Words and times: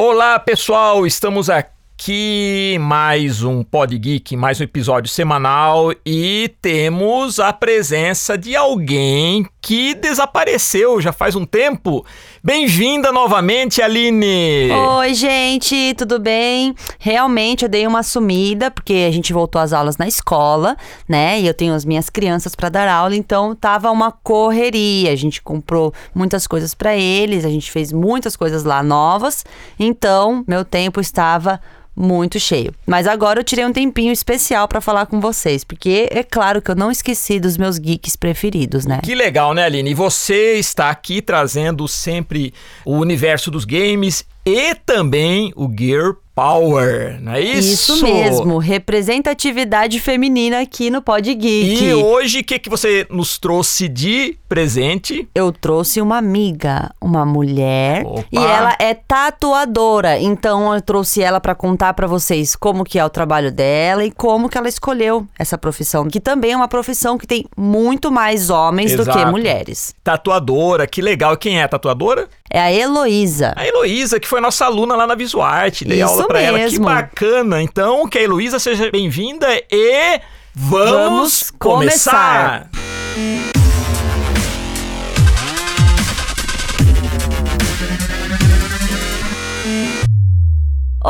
Olá, 0.00 0.38
pessoal, 0.38 1.04
estamos 1.04 1.50
aqui 1.50 2.78
mais 2.80 3.42
um 3.42 3.64
Pod 3.64 3.98
Geek, 3.98 4.36
mais 4.36 4.60
um 4.60 4.62
episódio 4.62 5.10
semanal 5.10 5.92
e 6.06 6.54
temos 6.62 7.40
a 7.40 7.52
presença 7.52 8.38
de 8.38 8.54
alguém 8.54 9.44
que 9.68 9.92
desapareceu 9.92 10.98
já 10.98 11.12
faz 11.12 11.36
um 11.36 11.44
tempo. 11.44 12.02
Bem-vinda 12.42 13.12
novamente, 13.12 13.82
Aline! 13.82 14.70
Oi, 14.72 15.12
gente, 15.12 15.92
tudo 15.92 16.18
bem? 16.18 16.74
Realmente 16.98 17.66
eu 17.66 17.68
dei 17.68 17.86
uma 17.86 18.02
sumida, 18.02 18.70
porque 18.70 19.04
a 19.06 19.10
gente 19.10 19.30
voltou 19.30 19.60
às 19.60 19.74
aulas 19.74 19.98
na 19.98 20.08
escola, 20.08 20.74
né? 21.06 21.38
E 21.38 21.46
eu 21.46 21.52
tenho 21.52 21.74
as 21.74 21.84
minhas 21.84 22.08
crianças 22.08 22.54
para 22.54 22.70
dar 22.70 22.88
aula, 22.88 23.14
então 23.14 23.54
tava 23.54 23.90
uma 23.90 24.10
correria. 24.10 25.12
A 25.12 25.16
gente 25.16 25.42
comprou 25.42 25.92
muitas 26.14 26.46
coisas 26.46 26.72
para 26.72 26.96
eles, 26.96 27.44
a 27.44 27.50
gente 27.50 27.70
fez 27.70 27.92
muitas 27.92 28.36
coisas 28.36 28.64
lá 28.64 28.82
novas, 28.82 29.44
então 29.78 30.42
meu 30.48 30.64
tempo 30.64 30.98
estava 30.98 31.60
muito 31.98 32.38
cheio. 32.38 32.72
Mas 32.86 33.06
agora 33.06 33.40
eu 33.40 33.44
tirei 33.44 33.64
um 33.64 33.72
tempinho 33.72 34.12
especial 34.12 34.68
para 34.68 34.80
falar 34.80 35.06
com 35.06 35.20
vocês, 35.20 35.64
porque 35.64 36.08
é 36.12 36.22
claro 36.22 36.62
que 36.62 36.70
eu 36.70 36.76
não 36.76 36.90
esqueci 36.90 37.40
dos 37.40 37.56
meus 37.56 37.76
geeks 37.76 38.14
preferidos, 38.14 38.86
né? 38.86 39.00
Que 39.02 39.14
legal, 39.14 39.52
né, 39.52 39.57
Aline? 39.64 39.90
E 39.90 39.94
você 39.94 40.54
está 40.54 40.90
aqui 40.90 41.22
trazendo 41.22 41.86
sempre 41.88 42.52
o 42.84 42.96
universo 42.96 43.50
dos 43.50 43.64
games 43.64 44.24
e 44.48 44.74
também 44.74 45.52
o 45.54 45.70
Gear 45.70 46.14
Power, 46.38 47.20
não 47.20 47.32
é 47.32 47.40
isso? 47.40 47.94
Isso 47.94 48.04
mesmo, 48.04 48.58
representatividade 48.58 49.98
feminina 49.98 50.60
aqui 50.60 50.88
no 50.88 51.02
Pod 51.02 51.34
Geek. 51.34 51.84
E 51.84 51.94
hoje, 51.94 52.38
o 52.38 52.44
que, 52.44 52.60
que 52.60 52.70
você 52.70 53.04
nos 53.10 53.38
trouxe 53.38 53.88
de 53.88 54.38
presente? 54.48 55.28
Eu 55.34 55.50
trouxe 55.50 56.00
uma 56.00 56.16
amiga, 56.16 56.94
uma 57.00 57.26
mulher, 57.26 58.06
Opa. 58.06 58.24
e 58.30 58.36
ela 58.36 58.76
é 58.78 58.94
tatuadora. 58.94 60.16
Então 60.20 60.72
eu 60.72 60.80
trouxe 60.80 61.20
ela 61.20 61.40
para 61.40 61.56
contar 61.56 61.92
para 61.94 62.06
vocês 62.06 62.54
como 62.54 62.84
que 62.84 63.00
é 63.00 63.04
o 63.04 63.10
trabalho 63.10 63.50
dela 63.50 64.04
e 64.04 64.12
como 64.12 64.48
que 64.48 64.56
ela 64.56 64.68
escolheu 64.68 65.26
essa 65.36 65.58
profissão, 65.58 66.06
que 66.06 66.20
também 66.20 66.52
é 66.52 66.56
uma 66.56 66.68
profissão 66.68 67.18
que 67.18 67.26
tem 67.26 67.46
muito 67.56 68.12
mais 68.12 68.48
homens 68.48 68.94
do 68.94 69.02
que 69.02 69.10
Exato. 69.10 69.32
mulheres. 69.32 69.92
Tatuadora, 70.04 70.86
que 70.86 71.02
legal. 71.02 71.36
Quem 71.36 71.58
é 71.58 71.64
a 71.64 71.68
tatuadora? 71.68 72.28
É 72.50 72.60
a 72.60 72.72
Heloísa. 72.72 73.52
A 73.56 73.66
Heloísa, 73.66 74.18
que 74.18 74.26
foi 74.26 74.40
nossa 74.40 74.64
aluna 74.64 74.96
lá 74.96 75.06
na 75.06 75.14
Visuarte. 75.14 75.84
Dei 75.84 75.98
Isso 76.00 76.08
aula 76.08 76.26
pra 76.26 76.40
ela. 76.40 76.58
Que 76.58 76.64
mesmo. 76.64 76.84
bacana. 76.84 77.62
Então, 77.62 78.08
que 78.08 78.18
a 78.18 78.22
Heloísa 78.22 78.58
seja 78.58 78.90
bem-vinda 78.90 79.46
e 79.70 80.20
vamos, 80.54 80.90
Vamos 80.90 81.50
começar. 81.58 82.68
começar. 82.70 83.57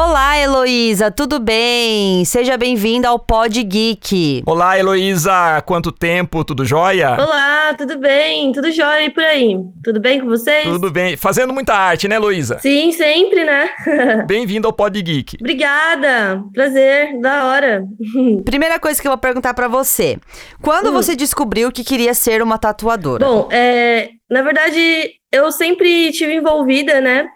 Olá, 0.00 0.38
Heloísa, 0.38 1.10
tudo 1.10 1.41
bem? 1.41 2.24
Seja 2.24 2.56
bem-vinda 2.56 3.08
ao 3.08 3.18
Pod 3.18 3.60
Geek. 3.64 4.44
Olá, 4.46 4.78
Heloísa. 4.78 5.60
Quanto 5.66 5.90
tempo? 5.90 6.44
Tudo 6.44 6.64
jóia? 6.64 7.16
Olá, 7.18 7.74
tudo 7.77 7.98
bem? 7.98 8.52
Tudo 8.52 8.70
jóia 8.70 9.06
e 9.06 9.10
por 9.10 9.24
aí? 9.24 9.56
Tudo 9.82 9.98
bem 9.98 10.20
com 10.20 10.27
vocês? 10.28 10.62
Tudo 10.62 10.88
bem. 10.88 11.16
Fazendo 11.16 11.52
muita 11.52 11.74
arte, 11.74 12.06
né, 12.06 12.14
Heloísa? 12.14 12.60
Sim, 12.60 12.92
sempre, 12.92 13.44
né? 13.44 13.70
Bem-vindo 14.28 14.68
ao 14.68 14.72
Pod 14.72 15.02
Geek. 15.02 15.36
Obrigada, 15.40 16.44
prazer, 16.55 17.20
da 17.20 17.46
hora. 17.46 17.84
Primeira 18.46 18.78
coisa 18.78 19.02
que 19.02 19.08
eu 19.08 19.10
vou 19.10 19.18
perguntar 19.18 19.52
pra 19.52 19.66
você. 19.66 20.16
Quando 20.62 20.90
Hum. 20.90 20.92
você 20.92 21.16
descobriu 21.16 21.72
que 21.72 21.83
queria 21.83 22.14
ser 22.14 22.40
uma 22.40 22.56
tatuadora? 22.56 23.27
Bom, 23.27 23.48
é, 23.50 24.10
na 24.30 24.42
verdade, 24.42 25.10
eu 25.33 25.50
sempre 25.50 26.12
tive 26.12 26.34
envolvida, 26.36 27.00
né? 27.00 27.27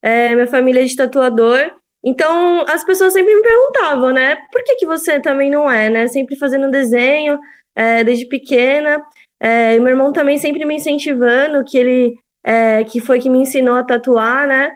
É, 0.00 0.32
minha 0.36 0.46
família 0.46 0.82
é 0.82 0.84
de 0.84 0.94
tatuador. 0.94 1.81
Então, 2.04 2.64
as 2.68 2.84
pessoas 2.84 3.12
sempre 3.12 3.34
me 3.34 3.42
perguntavam, 3.42 4.10
né? 4.10 4.36
Por 4.50 4.62
que, 4.64 4.76
que 4.76 4.86
você 4.86 5.20
também 5.20 5.50
não 5.50 5.70
é, 5.70 5.88
né? 5.88 6.08
Sempre 6.08 6.36
fazendo 6.36 6.70
desenho, 6.70 7.38
é, 7.76 8.02
desde 8.02 8.26
pequena. 8.26 9.02
É, 9.40 9.78
meu 9.78 9.88
irmão 9.88 10.12
também 10.12 10.38
sempre 10.38 10.64
me 10.64 10.76
incentivando, 10.76 11.64
que 11.64 11.78
ele 11.78 12.14
é, 12.44 12.82
que 12.84 13.00
foi 13.00 13.20
que 13.20 13.30
me 13.30 13.38
ensinou 13.38 13.76
a 13.76 13.84
tatuar, 13.84 14.46
né? 14.46 14.72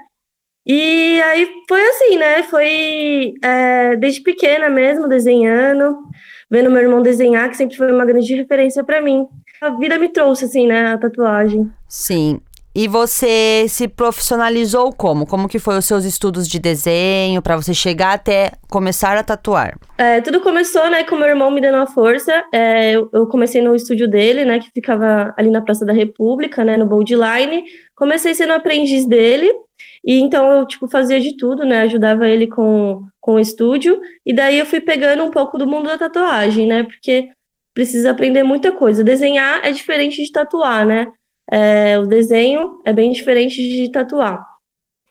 E 0.65 1.21
aí 1.23 1.49
foi 1.69 1.81
assim, 1.81 2.17
né? 2.17 2.43
Foi 2.45 3.35
é, 3.43 3.97
desde 3.97 4.21
pequena 4.21 4.69
mesmo, 4.69 5.09
desenhando, 5.09 5.97
vendo 6.51 6.71
meu 6.71 6.83
irmão 6.83 7.03
desenhar, 7.03 7.49
que 7.49 7.57
sempre 7.57 7.77
foi 7.77 7.93
uma 7.93 8.05
grande 8.05 8.35
referência 8.35 8.83
para 8.83 9.01
mim. 9.01 9.27
A 9.61 9.71
vida 9.71 9.99
me 9.99 10.09
trouxe, 10.09 10.45
assim, 10.45 10.67
né? 10.67 10.89
A 10.89 10.99
tatuagem. 10.99 11.71
Sim. 11.89 12.41
E 12.79 12.87
você 12.87 13.65
se 13.71 13.89
profissionalizou 13.89 14.93
como? 14.93 15.27
Como 15.27 15.49
que 15.49 15.59
foi 15.59 15.79
os 15.79 15.87
seus 15.87 16.05
estudos 16.05 16.47
de 16.47 16.59
desenho 16.59 17.41
pra 17.41 17.57
você 17.57 17.73
chegar 17.73 18.13
até 18.13 18.53
começar 18.69 19.17
a 19.17 19.23
tatuar? 19.23 19.79
É, 19.97 20.21
tudo 20.21 20.43
começou, 20.43 20.91
né, 20.91 21.03
com 21.03 21.17
meu 21.17 21.27
irmão 21.27 21.51
me 21.51 21.63
dando 21.63 21.79
a 21.79 21.87
força. 21.87 22.45
É, 22.53 22.93
eu, 22.93 23.09
eu 23.15 23.27
comecei 23.29 23.63
no 23.63 23.75
estúdio 23.75 24.07
dele, 24.07 24.45
né, 24.45 24.59
que 24.59 24.71
ficava 24.75 25.33
ali 25.39 25.49
na 25.49 25.63
Praça 25.63 25.87
da 25.87 25.93
República, 25.95 26.67
né, 26.67 26.77
no 26.77 26.85
Boldline. 26.85 27.65
Comecei 27.95 28.35
sendo 28.35 28.53
aprendiz 28.53 29.07
dele, 29.07 29.51
e 30.05 30.21
então 30.21 30.53
eu, 30.53 30.67
tipo, 30.67 30.87
fazia 30.87 31.19
de 31.19 31.35
tudo, 31.35 31.65
né, 31.65 31.81
ajudava 31.81 32.29
ele 32.29 32.47
com, 32.47 33.07
com 33.23 33.37
o 33.37 33.41
estúdio. 33.41 33.99
E 34.27 34.35
daí 34.35 34.59
eu 34.59 34.67
fui 34.67 34.83
pegando 34.83 35.25
um 35.25 35.31
pouco 35.31 35.57
do 35.57 35.67
mundo 35.67 35.87
da 35.87 35.97
tatuagem, 35.97 36.67
né, 36.67 36.83
porque 36.83 37.31
precisa 37.73 38.11
aprender 38.11 38.43
muita 38.43 38.71
coisa. 38.71 39.03
Desenhar 39.03 39.65
é 39.65 39.73
diferente 39.73 40.23
de 40.23 40.31
tatuar, 40.31 40.85
né. 40.85 41.07
É, 41.51 41.99
o 41.99 42.07
desenho 42.07 42.81
é 42.85 42.93
bem 42.93 43.13
diferente 43.13 43.57
de 43.57 43.91
tatuar. 43.91 44.45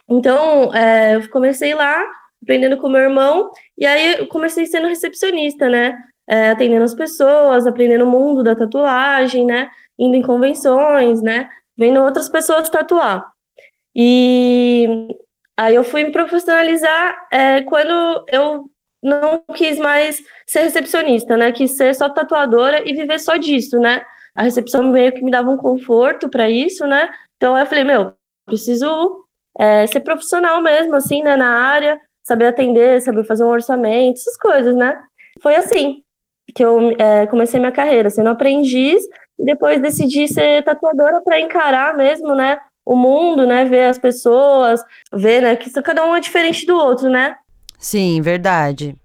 Então, 0.07 0.73
é, 0.73 1.15
eu 1.15 1.29
comecei 1.29 1.73
lá, 1.73 2.03
aprendendo 2.41 2.77
com 2.77 2.89
meu 2.89 3.01
irmão, 3.01 3.49
e 3.77 3.85
aí 3.85 4.19
eu 4.19 4.27
comecei 4.27 4.65
sendo 4.65 4.87
recepcionista, 4.87 5.69
né? 5.69 5.97
É, 6.27 6.51
atendendo 6.51 6.83
as 6.83 6.93
pessoas, 6.93 7.67
aprendendo 7.67 8.05
o 8.05 8.09
mundo 8.09 8.43
da 8.43 8.55
tatuagem, 8.55 9.45
né? 9.45 9.69
Indo 9.97 10.15
em 10.15 10.21
convenções, 10.21 11.21
né? 11.21 11.49
Vendo 11.77 12.01
outras 12.03 12.29
pessoas 12.29 12.69
tatuar. 12.69 13.25
E 13.95 15.07
aí 15.57 15.75
eu 15.75 15.83
fui 15.83 16.03
me 16.03 16.11
profissionalizar 16.11 17.27
é, 17.31 17.61
quando 17.61 18.25
eu 18.29 18.69
não 19.01 19.43
quis 19.55 19.77
mais 19.77 20.21
ser 20.47 20.61
recepcionista, 20.61 21.37
né? 21.37 21.51
Quis 21.51 21.77
ser 21.77 21.93
só 21.95 22.09
tatuadora 22.09 22.87
e 22.87 22.93
viver 22.93 23.19
só 23.19 23.37
disso, 23.37 23.79
né? 23.79 24.03
A 24.35 24.43
recepção 24.43 24.83
meio 24.91 25.13
que 25.13 25.23
me 25.23 25.31
dava 25.31 25.49
um 25.49 25.57
conforto 25.57 26.29
para 26.29 26.49
isso, 26.49 26.85
né? 26.85 27.09
Então 27.37 27.57
eu 27.57 27.65
falei, 27.65 27.83
meu, 27.83 28.13
preciso 28.45 29.25
é, 29.57 29.87
ser 29.87 30.01
profissional 30.01 30.61
mesmo, 30.61 30.95
assim, 30.95 31.23
né? 31.23 31.35
Na 31.35 31.49
área, 31.49 31.99
saber 32.23 32.47
atender, 32.47 33.01
saber 33.01 33.23
fazer 33.23 33.43
um 33.43 33.49
orçamento, 33.49 34.17
essas 34.19 34.37
coisas, 34.37 34.75
né? 34.75 35.01
Foi 35.41 35.55
assim 35.55 36.01
que 36.53 36.63
eu 36.63 36.91
é, 36.97 37.27
comecei 37.27 37.59
minha 37.59 37.71
carreira, 37.71 38.09
sendo 38.09 38.29
aprendiz 38.29 39.03
e 39.37 39.45
depois 39.45 39.81
decidi 39.81 40.27
ser 40.27 40.63
tatuadora 40.63 41.21
para 41.21 41.39
encarar 41.39 41.95
mesmo, 41.95 42.35
né? 42.35 42.57
O 42.85 42.95
mundo, 42.95 43.45
né? 43.45 43.65
Ver 43.65 43.85
as 43.85 43.97
pessoas, 43.97 44.81
ver, 45.11 45.41
né? 45.41 45.55
Que 45.55 45.69
cada 45.81 46.05
um 46.05 46.15
é 46.15 46.19
diferente 46.19 46.65
do 46.65 46.75
outro, 46.75 47.09
né? 47.09 47.35
Sim, 47.79 48.21
verdade. 48.21 48.95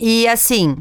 E 0.00 0.28
assim, 0.28 0.76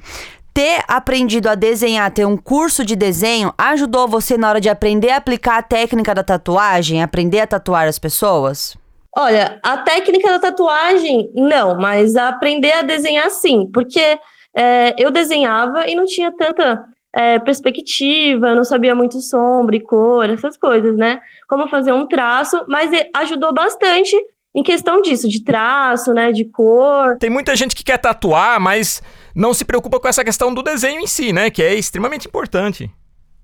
ter 0.56 0.82
aprendido 0.88 1.50
a 1.50 1.54
desenhar, 1.54 2.10
ter 2.10 2.26
um 2.26 2.38
curso 2.38 2.86
de 2.86 2.96
desenho, 2.96 3.54
ajudou 3.58 4.08
você 4.08 4.38
na 4.38 4.48
hora 4.48 4.62
de 4.62 4.70
aprender 4.70 5.10
a 5.10 5.18
aplicar 5.18 5.58
a 5.58 5.62
técnica 5.62 6.16
da 6.16 6.24
tatuagem, 6.24 7.04
aprender 7.04 7.42
a 7.42 7.48
tatuar 7.48 7.90
as 7.90 8.00
pessoas? 8.00 8.78
Olha, 9.14 9.60
a 9.62 9.78
técnica 9.80 10.30
da 10.30 10.40
tatuagem, 10.40 11.30
não, 11.36 11.78
mas 11.78 12.16
a 12.16 12.30
aprender 12.30 12.72
a 12.72 12.82
desenhar 12.84 13.30
sim, 13.32 13.70
porque 13.74 14.18
é, 14.56 14.96
eu 14.98 15.12
desenhava 15.12 15.90
e 15.90 15.96
não 15.96 16.06
tinha 16.06 16.32
tanta 16.32 16.86
é, 17.14 17.38
perspectiva, 17.40 18.48
eu 18.48 18.56
não 18.56 18.64
sabia 18.64 18.96
muito 18.96 19.20
sombra 19.20 19.76
e 19.76 19.82
cor, 19.82 20.30
essas 20.30 20.56
coisas, 20.56 20.96
né? 20.96 21.20
Como 21.50 21.68
fazer 21.68 21.92
um 21.92 22.08
traço, 22.08 22.64
mas 22.70 22.90
ajudou 23.14 23.54
bastante 23.54 24.16
em 24.56 24.64
questão 24.64 25.02
disso, 25.02 25.28
de 25.28 25.44
traço, 25.44 26.14
né? 26.14 26.32
De 26.32 26.46
cor. 26.46 27.18
Tem 27.18 27.30
muita 27.30 27.58
gente 27.58 27.76
que 27.76 27.84
quer 27.84 27.98
tatuar, 27.98 28.58
mas 28.58 29.02
não 29.36 29.54
se 29.54 29.66
preocupa 29.66 30.00
com 30.00 30.08
essa 30.08 30.24
questão 30.24 30.54
do 30.54 30.64
desenho 30.64 31.02
em 31.02 31.08
si, 31.08 31.34
né? 31.34 31.50
Que 31.50 31.62
é 31.62 31.76
extremamente 31.76 32.28
importante. 32.28 32.90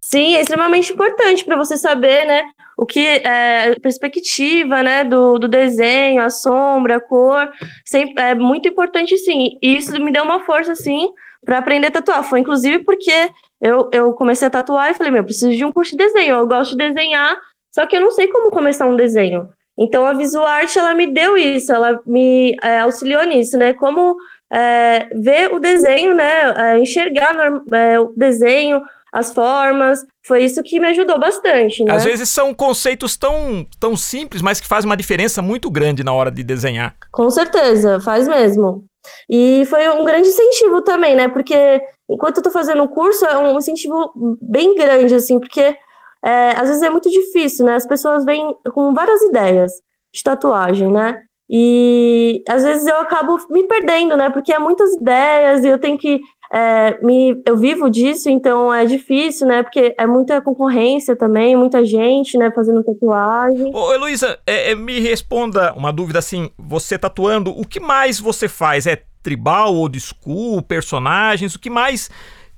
Sim, 0.03 0.35
é 0.35 0.41
extremamente 0.41 0.91
importante 0.91 1.45
para 1.45 1.55
você 1.55 1.77
saber, 1.77 2.25
né? 2.25 2.43
O 2.77 2.85
que 2.85 3.05
é 3.05 3.75
perspectiva, 3.79 4.81
né? 4.81 5.03
Do, 5.03 5.37
do 5.37 5.47
desenho, 5.47 6.21
a 6.21 6.29
sombra, 6.29 6.95
a 6.95 6.99
cor. 6.99 7.51
Sempre, 7.85 8.23
é 8.23 8.33
muito 8.33 8.67
importante, 8.67 9.17
sim. 9.17 9.57
E 9.61 9.77
isso 9.77 9.91
me 10.01 10.11
deu 10.11 10.23
uma 10.23 10.43
força, 10.43 10.73
sim, 10.73 11.09
para 11.45 11.59
aprender 11.59 11.87
a 11.87 11.91
tatuar. 11.91 12.23
Foi 12.23 12.39
inclusive 12.39 12.79
porque 12.79 13.29
eu, 13.61 13.89
eu 13.93 14.13
comecei 14.13 14.47
a 14.47 14.51
tatuar 14.51 14.89
e 14.89 14.95
falei, 14.95 15.11
meu, 15.11 15.21
eu 15.21 15.25
preciso 15.25 15.55
de 15.55 15.63
um 15.63 15.71
curso 15.71 15.91
de 15.91 15.97
desenho. 15.97 16.35
Eu 16.35 16.47
gosto 16.47 16.71
de 16.71 16.77
desenhar, 16.77 17.37
só 17.71 17.85
que 17.85 17.95
eu 17.95 18.01
não 18.01 18.11
sei 18.11 18.27
como 18.27 18.49
começar 18.49 18.87
um 18.87 18.95
desenho. 18.95 19.49
Então 19.77 20.05
a 20.05 20.13
VisuArt, 20.13 20.75
ela 20.75 20.93
me 20.93 21.07
deu 21.07 21.37
isso, 21.37 21.71
ela 21.71 22.01
me 22.05 22.55
é, 22.61 22.79
auxiliou 22.79 23.23
nisso, 23.23 23.57
né? 23.57 23.73
Como 23.73 24.15
é, 24.51 25.07
ver 25.15 25.53
o 25.53 25.59
desenho, 25.59 26.13
né? 26.13 26.53
É, 26.55 26.79
enxergar 26.79 27.35
é, 27.71 27.99
o 27.99 28.13
desenho, 28.15 28.81
as 29.11 29.33
formas. 29.33 30.05
Foi 30.25 30.43
isso 30.43 30.61
que 30.61 30.79
me 30.79 30.87
ajudou 30.87 31.19
bastante, 31.19 31.83
né? 31.83 31.93
Às 31.93 32.03
vezes 32.03 32.29
são 32.29 32.53
conceitos 32.53 33.17
tão, 33.17 33.65
tão 33.79 33.95
simples, 33.95 34.41
mas 34.41 34.59
que 34.59 34.67
fazem 34.67 34.89
uma 34.89 34.97
diferença 34.97 35.41
muito 35.41 35.69
grande 35.71 36.03
na 36.03 36.13
hora 36.13 36.31
de 36.31 36.43
desenhar. 36.43 36.95
Com 37.11 37.29
certeza, 37.29 37.99
faz 37.99 38.27
mesmo. 38.27 38.85
E 39.29 39.65
foi 39.65 39.89
um 39.89 40.05
grande 40.05 40.27
incentivo 40.27 40.81
também, 40.81 41.15
né? 41.15 41.27
Porque 41.27 41.81
enquanto 42.09 42.37
eu 42.37 42.43
tô 42.43 42.51
fazendo 42.51 42.83
o 42.83 42.89
curso, 42.89 43.25
é 43.25 43.37
um 43.37 43.57
incentivo 43.57 44.11
bem 44.41 44.75
grande, 44.75 45.15
assim, 45.15 45.39
porque 45.39 45.75
é, 46.23 46.51
às 46.51 46.67
vezes 46.67 46.83
é 46.83 46.89
muito 46.89 47.09
difícil, 47.09 47.65
né? 47.65 47.75
As 47.75 47.87
pessoas 47.87 48.23
vêm 48.23 48.55
com 48.73 48.93
várias 48.93 49.21
ideias 49.23 49.71
de 50.13 50.21
tatuagem, 50.21 50.91
né? 50.91 51.21
E 51.53 52.41
às 52.47 52.63
vezes 52.63 52.87
eu 52.87 52.97
acabo 53.01 53.37
me 53.49 53.67
perdendo, 53.67 54.15
né? 54.15 54.29
Porque 54.29 54.53
é 54.53 54.57
muitas 54.57 54.93
ideias 54.93 55.65
e 55.65 55.67
eu 55.67 55.77
tenho 55.77 55.97
que. 55.97 56.21
É, 56.53 56.97
me, 57.01 57.41
eu 57.45 57.55
vivo 57.57 57.89
disso, 57.89 58.29
então 58.29 58.73
é 58.73 58.85
difícil, 58.85 59.47
né? 59.47 59.61
Porque 59.61 59.93
é 59.97 60.07
muita 60.07 60.41
concorrência 60.41 61.15
também, 61.15 61.55
muita 61.55 61.85
gente, 61.85 62.37
né, 62.37 62.51
fazendo 62.51 62.83
tatuagem. 62.83 63.71
Ô, 63.73 63.93
Heloísa, 63.93 64.37
é, 64.45 64.71
é, 64.71 64.75
me 64.75 64.99
responda 64.99 65.73
uma 65.73 65.91
dúvida 65.91 66.19
assim: 66.19 66.49
você 66.57 66.97
tatuando, 66.97 67.51
o 67.51 67.65
que 67.65 67.79
mais 67.79 68.19
você 68.19 68.47
faz? 68.47 68.87
É 68.87 69.01
tribal, 69.21 69.75
old 69.75 69.99
school, 69.99 70.61
personagens? 70.61 71.55
O 71.55 71.59
que 71.59 71.69
mais 71.69 72.09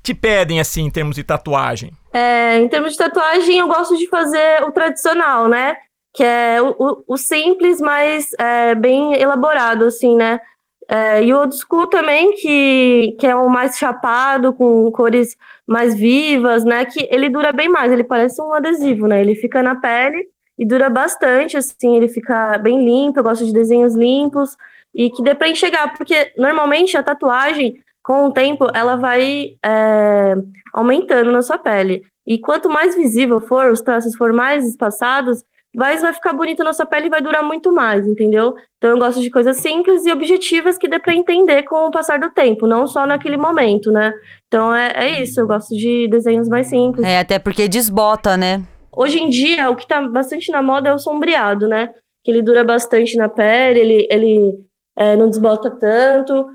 te 0.04 0.14
pedem, 0.14 0.60
assim, 0.60 0.86
em 0.86 0.92
termos 0.92 1.16
de 1.16 1.24
tatuagem? 1.24 1.92
É, 2.12 2.60
em 2.60 2.68
termos 2.68 2.92
de 2.92 2.98
tatuagem, 2.98 3.58
eu 3.58 3.68
gosto 3.68 3.98
de 3.98 4.08
fazer 4.08 4.64
o 4.64 4.72
tradicional, 4.72 5.48
né? 5.48 5.78
Que 6.14 6.24
é 6.24 6.62
o, 6.62 7.04
o, 7.08 7.18
simples, 7.18 7.82
mas 7.82 8.32
é, 8.40 8.76
bem 8.76 9.16
elaborado, 9.16 9.86
assim, 9.86 10.16
né? 10.16 10.40
É, 10.88 11.24
e 11.24 11.34
o 11.34 11.40
old 11.40 11.56
school 11.58 11.88
também, 11.88 12.34
que, 12.36 13.16
que 13.20 13.26
é 13.26 13.36
o 13.36 13.50
mais 13.50 13.78
chapado, 13.78 14.54
com 14.54 14.92
cores 14.92 15.36
mais 15.66 15.96
vivas, 15.96 16.64
né? 16.64 16.86
Que 16.86 17.08
ele 17.12 17.30
dura 17.30 17.52
bem 17.52 17.68
mais, 17.68 17.92
ele 17.92 18.04
parece 18.04 18.42
um 18.42 18.54
adesivo, 18.54 19.08
né? 19.08 19.22
Ele 19.22 19.34
fica 19.36 19.64
na 19.64 19.76
pele 19.76 20.28
e 20.58 20.66
dura 20.66 20.90
bastante, 20.90 21.58
assim, 21.58 21.96
ele 21.96 22.08
fica 22.08 22.58
bem 22.60 22.86
limpo, 22.86 23.20
eu 23.20 23.24
gosto 23.24 23.46
de 23.46 23.54
desenhos 23.54 23.96
limpos 23.96 24.56
e 24.94 25.10
que 25.10 25.24
dê 25.24 25.34
para 25.34 25.50
enxergar, 25.50 25.98
porque 25.98 26.32
normalmente 26.38 26.96
a 26.96 27.02
tatuagem 27.02 27.82
com 28.04 28.26
o 28.26 28.32
tempo, 28.32 28.68
ela 28.74 28.98
vai 28.98 29.56
é, 29.64 30.36
aumentando 30.74 31.32
na 31.32 31.42
sua 31.42 31.58
pele. 31.58 32.04
E 32.28 32.38
quanto 32.38 32.70
mais 32.70 32.96
visível 32.96 33.40
for, 33.40 33.72
os 33.72 33.82
traços 33.82 34.16
for 34.16 34.34
mais 34.34 34.68
espaçados, 34.68 35.44
mais 35.76 36.02
vai 36.02 36.14
ficar 36.14 36.34
bonito 36.34 36.64
na 36.64 36.72
sua 36.72 36.86
pele 36.86 37.08
e 37.08 37.10
vai 37.10 37.22
durar 37.22 37.44
muito 37.44 37.72
mais, 37.72 38.08
entendeu? 38.08 38.56
Então 38.78 38.92
eu 38.92 39.00
gosto 39.00 39.22
de 39.22 39.30
coisas 39.30 39.58
simples 39.58 40.06
e 40.06 40.12
objetivas 40.12 40.78
que 40.78 40.88
dê 40.88 41.00
para 41.00 41.16
entender 41.16 41.64
com 41.64 41.88
o 41.88 41.92
passar 41.92 42.20
do 42.20 42.30
tempo, 42.30 42.68
não 42.68 42.86
só 42.86 43.06
naquele 43.06 43.38
momento, 43.38 43.92
né? 43.92 44.14
Então 44.48 44.74
é, 44.74 44.92
é 44.96 45.22
isso, 45.22 45.40
eu 45.40 45.48
gosto 45.48 45.76
de 45.76 46.08
desenhos 46.08 46.48
mais 46.48 46.68
simples. 46.68 47.06
É, 47.06 47.20
até 47.20 47.40
porque 47.40 47.68
desbota, 47.68 48.38
né? 48.38 48.64
Hoje 48.96 49.20
em 49.20 49.30
dia, 49.30 49.70
o 49.72 49.76
que 49.76 49.88
tá 49.88 50.02
bastante 50.08 50.52
na 50.52 50.62
moda 50.62 50.90
é 50.90 50.94
o 50.94 51.00
sombreado, 51.00 51.68
né? 51.68 51.90
Que 52.24 52.30
ele 52.30 52.44
dura 52.44 52.64
bastante 52.64 53.18
na 53.18 53.28
pele, 53.28 53.80
ele, 53.80 54.08
ele 54.12 54.54
é, 54.96 55.16
não 55.16 55.30
desbota 55.30 55.72
tanto. 55.72 56.46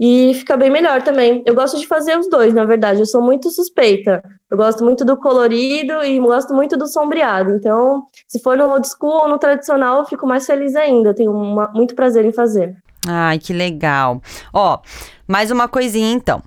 E 0.00 0.34
fica 0.34 0.56
bem 0.56 0.70
melhor 0.70 1.02
também. 1.02 1.42
Eu 1.46 1.54
gosto 1.54 1.78
de 1.78 1.86
fazer 1.86 2.18
os 2.18 2.28
dois, 2.28 2.52
na 2.52 2.64
verdade. 2.64 3.00
Eu 3.00 3.06
sou 3.06 3.22
muito 3.22 3.50
suspeita. 3.50 4.22
Eu 4.50 4.56
gosto 4.56 4.84
muito 4.84 5.04
do 5.04 5.16
colorido 5.16 6.02
e 6.02 6.18
gosto 6.18 6.52
muito 6.54 6.76
do 6.76 6.86
sombreado. 6.86 7.54
Então, 7.54 8.04
se 8.26 8.40
for 8.40 8.56
no 8.56 8.68
old 8.68 8.88
school 8.88 9.22
ou 9.22 9.28
no 9.28 9.38
tradicional, 9.38 10.00
eu 10.00 10.04
fico 10.06 10.26
mais 10.26 10.44
feliz 10.44 10.74
ainda. 10.74 11.10
Eu 11.10 11.14
tenho 11.14 11.30
uma, 11.30 11.68
muito 11.68 11.94
prazer 11.94 12.24
em 12.24 12.32
fazer. 12.32 12.76
Ai, 13.06 13.38
que 13.38 13.52
legal. 13.52 14.20
Ó, 14.52 14.78
mais 15.26 15.50
uma 15.50 15.68
coisinha 15.68 16.12
então. 16.12 16.42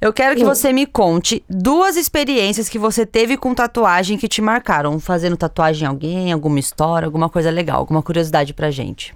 Eu 0.00 0.14
quero 0.14 0.34
que 0.34 0.44
você 0.44 0.72
me 0.72 0.86
conte 0.86 1.44
duas 1.46 1.94
experiências 1.94 2.70
que 2.70 2.78
você 2.78 3.04
teve 3.04 3.36
com 3.36 3.54
tatuagem 3.54 4.16
que 4.16 4.28
te 4.28 4.40
marcaram. 4.40 4.98
Fazendo 4.98 5.36
tatuagem 5.36 5.84
em 5.84 5.88
alguém, 5.88 6.32
alguma 6.32 6.58
história, 6.58 7.04
alguma 7.04 7.28
coisa 7.28 7.50
legal, 7.50 7.78
alguma 7.78 8.02
curiosidade 8.02 8.54
pra 8.54 8.70
gente. 8.70 9.14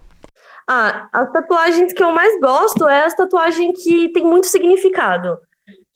Ah, 0.67 1.09
as 1.13 1.31
tatuagens 1.31 1.93
que 1.93 2.03
eu 2.03 2.11
mais 2.11 2.41
gosto 2.41 2.89
é 2.89 3.05
as 3.05 3.15
tatuagens 3.15 3.83
que 3.83 4.09
tem 4.13 4.25
muito 4.25 4.47
significado. 4.47 5.39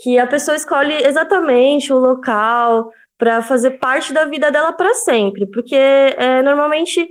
Que 0.00 0.18
a 0.18 0.26
pessoa 0.26 0.56
escolhe 0.56 0.94
exatamente 0.94 1.92
o 1.92 1.98
local 1.98 2.90
para 3.16 3.42
fazer 3.42 3.72
parte 3.72 4.12
da 4.12 4.24
vida 4.26 4.50
dela 4.50 4.72
para 4.72 4.94
sempre. 4.94 5.46
Porque 5.46 5.74
é, 5.74 6.42
normalmente 6.42 7.08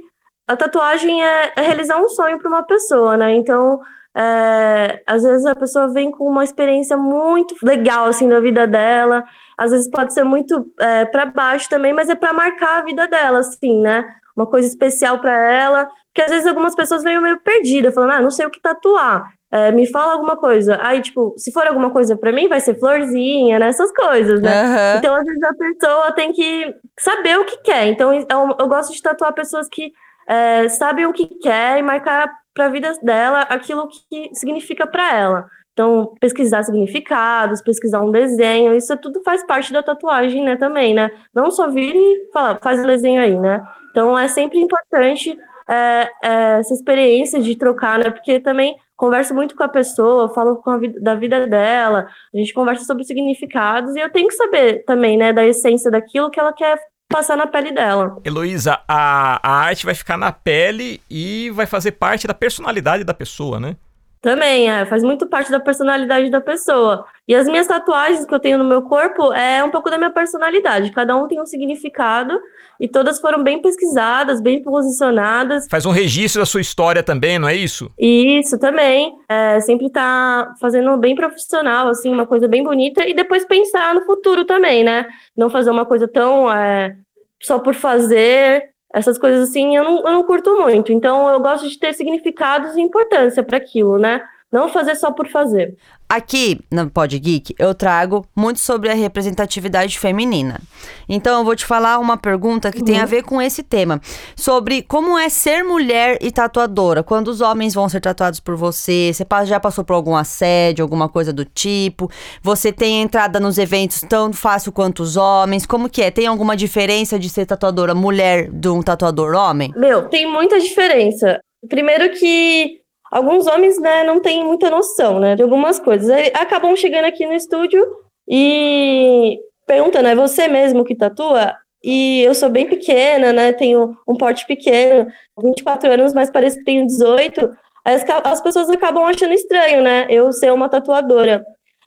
a 0.47 0.55
tatuagem 0.55 1.23
é, 1.23 1.53
é 1.55 1.61
realizar 1.61 1.99
um 1.99 2.07
sonho 2.07 2.39
para 2.39 2.47
uma 2.47 2.63
pessoa, 2.63 3.17
né? 3.17 3.35
Então, 3.35 3.81
é, 4.15 5.01
às 5.05 5.23
vezes 5.23 5.45
a 5.45 5.55
pessoa 5.55 5.87
vem 5.91 6.11
com 6.11 6.27
uma 6.27 6.43
experiência 6.43 6.95
muito 6.95 7.55
legal 7.63 8.05
assim 8.05 8.29
da 8.29 8.39
vida 8.39 8.65
dela. 8.67 9.23
Às 9.57 9.71
vezes 9.71 9.89
pode 9.89 10.13
ser 10.13 10.23
muito 10.23 10.71
é, 10.79 11.05
para 11.05 11.25
baixo 11.25 11.67
também, 11.69 11.91
mas 11.91 12.07
é 12.07 12.15
para 12.15 12.33
marcar 12.33 12.79
a 12.79 12.83
vida 12.83 13.07
dela, 13.07 13.39
assim, 13.39 13.81
né? 13.81 14.05
Uma 14.35 14.45
coisa 14.45 14.67
especial 14.67 15.19
para 15.19 15.51
ela 15.51 15.89
porque 16.17 16.23
às 16.23 16.31
vezes 16.31 16.47
algumas 16.47 16.73
pessoas 16.73 17.03
vêm 17.03 17.21
meio 17.21 17.39
perdidas, 17.41 17.93
falando, 17.93 18.13
ah, 18.13 18.21
não 18.21 18.31
sei 18.31 18.47
o 18.47 18.49
que 18.49 18.59
tatuar. 18.59 19.31
É, 19.51 19.71
me 19.71 19.85
fala 19.85 20.13
alguma 20.13 20.35
coisa. 20.35 20.79
Aí, 20.81 20.99
tipo, 20.99 21.35
se 21.37 21.51
for 21.51 21.67
alguma 21.67 21.91
coisa 21.91 22.17
para 22.17 22.31
mim, 22.31 22.47
vai 22.47 22.59
ser 22.59 22.73
florzinha, 22.79 23.59
né? 23.59 23.67
Essas 23.67 23.91
coisas, 23.91 24.41
né? 24.41 24.63
Uhum. 24.63 24.97
Então, 24.97 25.15
às 25.15 25.23
vezes, 25.23 25.43
a 25.43 25.53
pessoa 25.53 26.11
tem 26.13 26.33
que 26.33 26.73
saber 26.99 27.37
o 27.37 27.45
que 27.45 27.57
quer. 27.57 27.85
Então, 27.85 28.11
eu, 28.11 28.25
eu 28.59 28.67
gosto 28.67 28.91
de 28.93 29.01
tatuar 29.01 29.31
pessoas 29.31 29.67
que 29.69 29.91
é, 30.27 30.67
sabem 30.69 31.05
o 31.05 31.13
que 31.13 31.27
quer 31.39 31.77
e 31.77 31.83
marcar 31.83 32.31
para 32.51 32.65
a 32.65 32.69
vida 32.69 32.91
dela 33.03 33.41
aquilo 33.41 33.87
que 33.87 34.31
significa 34.33 34.87
para 34.87 35.15
ela. 35.15 35.45
Então, 35.73 36.15
pesquisar 36.19 36.63
significados, 36.63 37.61
pesquisar 37.61 38.01
um 38.01 38.09
desenho, 38.09 38.75
isso 38.75 38.97
tudo 38.97 39.21
faz 39.21 39.45
parte 39.45 39.71
da 39.71 39.83
tatuagem, 39.83 40.43
né, 40.43 40.55
também, 40.55 40.95
né? 40.95 41.11
Não 41.31 41.51
só 41.51 41.69
vir 41.69 41.95
e 41.95 42.31
falar, 42.33 42.57
faz 42.59 42.79
um 42.79 42.87
desenho 42.87 43.21
aí, 43.21 43.37
né? 43.37 43.63
Então, 43.91 44.17
é 44.17 44.27
sempre 44.27 44.57
importante 44.57 45.37
é, 45.69 46.09
é, 46.23 46.59
essa 46.59 46.73
experiência 46.73 47.41
de 47.41 47.55
trocar, 47.55 47.99
né? 47.99 48.09
Porque 48.09 48.39
também 48.39 48.75
converso 48.95 49.33
muito 49.33 49.55
com 49.55 49.63
a 49.63 49.69
pessoa, 49.69 50.33
falo 50.33 50.57
com 50.57 50.71
a 50.71 50.77
vida, 50.77 50.99
da 50.99 51.13
vida 51.13 51.45
dela, 51.45 52.07
a 52.33 52.37
gente 52.37 52.53
conversa 52.53 52.83
sobre 52.83 53.03
significados 53.03 53.95
e 53.95 53.99
eu 53.99 54.11
tenho 54.11 54.27
que 54.27 54.33
saber 54.33 54.83
também, 54.85 55.15
né, 55.15 55.31
da 55.31 55.45
essência 55.45 55.91
daquilo 55.91 56.31
que 56.31 56.39
ela 56.39 56.51
quer 56.51 56.79
passar 57.07 57.37
na 57.37 57.45
pele 57.47 57.71
dela. 57.71 58.17
Heloísa, 58.25 58.79
a, 58.87 59.39
a 59.47 59.51
arte 59.65 59.85
vai 59.85 59.93
ficar 59.93 60.17
na 60.17 60.31
pele 60.31 60.99
e 61.09 61.51
vai 61.51 61.65
fazer 61.65 61.91
parte 61.91 62.27
da 62.27 62.33
personalidade 62.33 63.03
da 63.03 63.13
pessoa, 63.13 63.59
né? 63.59 63.77
Também, 64.21 64.69
é, 64.69 64.85
faz 64.85 65.03
muito 65.03 65.27
parte 65.27 65.51
da 65.51 65.59
personalidade 65.59 66.29
da 66.29 66.41
pessoa. 66.41 67.05
E 67.27 67.35
as 67.35 67.47
minhas 67.47 67.67
tatuagens 67.67 68.25
que 68.25 68.33
eu 68.33 68.39
tenho 68.39 68.57
no 68.57 68.63
meu 68.63 68.81
corpo 68.81 69.31
é 69.33 69.63
um 69.63 69.69
pouco 69.69 69.89
da 69.89 69.97
minha 69.97 70.09
personalidade. 70.09 70.91
Cada 70.91 71.15
um 71.15 71.27
tem 71.27 71.39
um 71.39 71.45
significado 71.45 72.39
e 72.79 72.87
todas 72.87 73.19
foram 73.19 73.43
bem 73.43 73.61
pesquisadas, 73.61 74.41
bem 74.41 74.61
posicionadas. 74.61 75.67
Faz 75.69 75.85
um 75.85 75.91
registro 75.91 76.41
da 76.41 76.45
sua 76.45 76.61
história 76.61 77.03
também, 77.03 77.37
não 77.37 77.47
é 77.47 77.55
isso? 77.55 77.91
Isso 77.97 78.57
também. 78.57 79.13
É, 79.29 79.59
sempre 79.59 79.89
tá 79.89 80.53
fazendo 80.59 80.95
bem 80.97 81.15
profissional, 81.15 81.87
assim, 81.87 82.11
uma 82.11 82.25
coisa 82.25 82.47
bem 82.47 82.63
bonita 82.63 83.07
e 83.07 83.13
depois 83.13 83.45
pensar 83.45 83.93
no 83.93 84.01
futuro 84.05 84.45
também, 84.45 84.83
né? 84.83 85.05
Não 85.35 85.49
fazer 85.49 85.69
uma 85.69 85.85
coisa 85.85 86.07
tão 86.07 86.51
é, 86.51 86.95
só 87.41 87.59
por 87.59 87.73
fazer. 87.73 88.69
Essas 88.93 89.17
coisas 89.17 89.49
assim 89.49 89.75
eu 89.75 89.83
não, 89.83 89.97
eu 89.97 90.11
não 90.11 90.23
curto 90.23 90.55
muito. 90.59 90.91
Então 90.91 91.29
eu 91.29 91.39
gosto 91.39 91.67
de 91.67 91.77
ter 91.77 91.93
significados 91.93 92.75
e 92.75 92.81
importância 92.81 93.43
para 93.43 93.57
aquilo, 93.57 93.97
né? 93.97 94.21
Não 94.51 94.69
fazer 94.69 94.95
só 94.95 95.11
por 95.11 95.27
fazer. 95.27 95.75
Aqui 96.07 96.61
no 96.71 96.89
Pod 96.89 97.19
Geek 97.19 97.53
eu 97.59 97.75
trago 97.75 98.25
muito 98.33 98.61
sobre 98.61 98.89
a 98.89 98.93
representatividade 98.93 99.99
feminina. 99.99 100.61
Então 101.09 101.39
eu 101.39 101.43
vou 101.43 101.53
te 101.53 101.65
falar 101.65 101.99
uma 101.99 102.15
pergunta 102.15 102.71
que 102.71 102.79
uhum. 102.79 102.85
tem 102.85 102.99
a 102.99 103.05
ver 103.05 103.23
com 103.23 103.41
esse 103.41 103.61
tema, 103.61 103.99
sobre 104.37 104.81
como 104.81 105.17
é 105.17 105.27
ser 105.27 105.63
mulher 105.63 106.17
e 106.21 106.31
tatuadora. 106.31 107.03
Quando 107.03 107.27
os 107.27 107.41
homens 107.41 107.73
vão 107.73 107.89
ser 107.89 107.99
tatuados 107.99 108.39
por 108.39 108.55
você, 108.55 109.11
você 109.13 109.25
já 109.45 109.59
passou 109.59 109.83
por 109.83 109.93
algum 109.93 110.15
assédio, 110.15 110.81
alguma 110.81 111.09
coisa 111.09 111.33
do 111.33 111.43
tipo? 111.43 112.09
Você 112.41 112.71
tem 112.71 113.01
entrada 113.01 113.41
nos 113.41 113.57
eventos 113.57 113.99
tão 114.07 114.31
fácil 114.31 114.71
quanto 114.71 115.03
os 115.03 115.17
homens? 115.17 115.65
Como 115.65 115.89
que 115.89 116.01
é? 116.01 116.09
Tem 116.09 116.25
alguma 116.25 116.55
diferença 116.55 117.19
de 117.19 117.29
ser 117.29 117.45
tatuadora 117.45 117.93
mulher 117.93 118.49
de 118.49 118.69
um 118.69 118.81
tatuador 118.81 119.35
homem? 119.35 119.73
Meu, 119.75 120.07
tem 120.07 120.25
muita 120.25 120.57
diferença. 120.57 121.37
Primeiro 121.67 122.11
que 122.11 122.79
alguns 123.11 123.47
homens, 123.47 123.79
né, 123.79 124.03
não 124.03 124.19
têm 124.19 124.43
muita 124.43 124.69
noção, 124.69 125.19
né, 125.19 125.35
de 125.35 125.43
algumas 125.43 125.79
coisas. 125.79 126.09
Eles 126.09 126.31
acabam 126.33 126.75
chegando 126.75 127.05
aqui 127.05 127.25
no 127.25 127.33
estúdio 127.33 127.85
e 128.27 129.39
perguntando, 129.65 130.07
é 130.07 130.15
você 130.15 130.47
mesmo 130.47 130.83
que 130.83 130.95
tatua? 130.95 131.55
E 131.83 132.21
eu 132.21 132.33
sou 132.33 132.49
bem 132.49 132.67
pequena, 132.67 133.31
né, 133.31 133.53
tenho 133.53 133.95
um 134.07 134.15
porte 134.15 134.45
pequeno, 134.45 135.07
24 135.41 135.91
anos, 135.91 136.13
mas 136.13 136.31
parece 136.31 136.57
que 136.57 136.65
tenho 136.65 136.85
18. 136.85 137.49
As, 137.85 138.03
as 138.23 138.41
pessoas 138.41 138.69
acabam 138.69 139.03
achando 139.03 139.33
estranho, 139.33 139.81
né, 139.81 140.07
eu 140.09 140.31
ser 140.31 140.51
uma 140.51 140.69
tatuadora. 140.69 141.45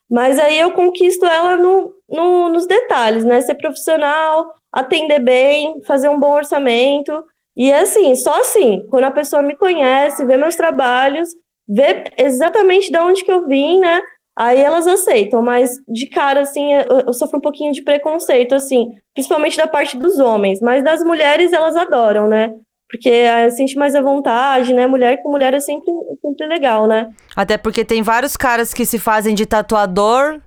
Mas 0.09 0.39
aí 0.39 0.59
eu 0.59 0.73
conquisto 0.73 1.25
ela 1.25 1.57
no, 1.57 1.95
no, 2.09 2.49
nos 2.49 2.67
detalhes, 2.67 3.25
né, 3.25 3.41
ser 3.41 3.55
profissional, 3.55 4.53
atender 4.73 5.21
bem, 5.21 5.83
fazer 5.85 6.09
um 6.09 6.19
bom 6.19 6.33
orçamento 6.33 7.25
e 7.57 7.71
é 7.71 7.81
assim, 7.81 8.15
só 8.15 8.41
assim, 8.41 8.87
quando 8.91 9.05
a 9.05 9.11
pessoa 9.11 9.43
me 9.43 9.57
conhece, 9.57 10.25
vê 10.25 10.37
meus 10.37 10.57
trabalhos, 10.57 11.29
vê 11.69 12.05
exatamente 12.17 12.91
de 12.91 12.99
onde 12.99 13.25
que 13.25 13.31
eu 13.31 13.47
vim, 13.47 13.81
né? 13.81 14.01
Aí 14.39 14.59
elas 14.59 14.87
aceitam, 14.87 15.43
mas 15.43 15.73
de 15.87 16.07
cara, 16.07 16.41
assim, 16.41 16.73
eu, 16.73 17.13
sofro 17.13 17.39
um 17.39 17.43
pouquinho 17.43 17.73
de 17.73 17.83
preconceito, 17.83 18.55
assim, 18.55 18.93
principalmente 19.13 19.57
da 19.57 19.67
parte 19.67 19.97
dos 19.99 20.19
homens, 20.19 20.61
mas 20.61 20.83
das 20.83 21.05
mulheres 21.05 21.53
elas 21.53 21.77
adoram, 21.77 22.29
né? 22.29 22.55
Porque 22.89 23.25
uh, 23.25 23.51
sente 23.51 23.77
mais 23.77 23.95
à 23.95 24.01
vontade, 24.01 24.73
né? 24.73 24.87
Mulher 24.87 25.23
com 25.23 25.31
mulher 25.31 25.53
é 25.55 25.61
sempre, 25.61 25.93
sempre 26.23 26.47
legal, 26.47 26.87
né? 26.87 27.11
Até 27.37 27.57
porque 27.57 27.85
tem 27.85 28.03
vários 28.03 28.37
caras 28.37 28.73
que 28.73 28.87
se 28.87 28.99
fazem 28.99 29.35
de 29.35 29.47
tatuador 29.47 30.41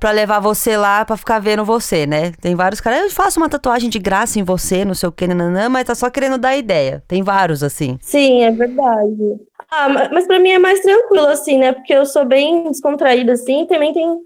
pra 0.00 0.10
levar 0.10 0.40
você 0.40 0.78
lá 0.78 1.04
pra 1.04 1.16
ficar 1.16 1.38
vendo 1.38 1.62
você, 1.62 2.06
né? 2.06 2.32
Tem 2.40 2.54
vários 2.54 2.80
caras, 2.80 3.02
eu 3.02 3.10
faço 3.10 3.38
uma 3.38 3.50
tatuagem 3.50 3.90
de 3.90 3.98
graça 3.98 4.40
em 4.40 4.42
você, 4.42 4.82
não 4.82 4.94
sei 4.94 5.08
o 5.10 5.12
que, 5.12 5.26
nananã, 5.26 5.68
mas 5.68 5.84
tá 5.84 5.94
só 5.94 6.08
querendo 6.08 6.38
dar 6.38 6.56
ideia. 6.56 7.04
Tem 7.06 7.22
vários, 7.22 7.62
assim. 7.62 7.98
Sim, 8.00 8.42
é 8.42 8.50
verdade. 8.50 9.38
Ah, 9.70 9.88
mas 10.10 10.26
para 10.26 10.40
mim 10.40 10.50
é 10.50 10.58
mais 10.58 10.80
tranquilo, 10.80 11.26
assim, 11.26 11.58
né? 11.58 11.72
Porque 11.72 11.92
eu 11.92 12.06
sou 12.06 12.24
bem 12.24 12.64
descontraída, 12.64 13.34
assim, 13.34 13.66
também 13.66 13.92
tem, 13.92 14.18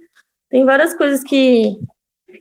tem 0.48 0.64
várias 0.64 0.94
coisas 0.94 1.24
que 1.24 1.76